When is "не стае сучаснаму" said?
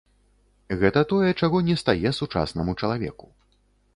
1.69-2.77